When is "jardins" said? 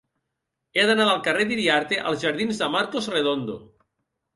2.27-2.67